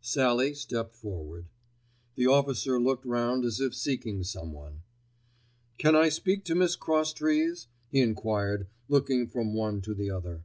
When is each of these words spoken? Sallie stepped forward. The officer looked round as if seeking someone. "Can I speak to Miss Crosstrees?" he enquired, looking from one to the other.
Sallie 0.00 0.54
stepped 0.54 0.96
forward. 0.96 1.44
The 2.14 2.26
officer 2.26 2.80
looked 2.80 3.04
round 3.04 3.44
as 3.44 3.60
if 3.60 3.74
seeking 3.74 4.22
someone. 4.24 4.80
"Can 5.76 5.94
I 5.94 6.08
speak 6.08 6.42
to 6.46 6.54
Miss 6.54 6.74
Crosstrees?" 6.74 7.68
he 7.90 8.00
enquired, 8.00 8.66
looking 8.88 9.26
from 9.28 9.52
one 9.52 9.82
to 9.82 9.92
the 9.92 10.08
other. 10.10 10.44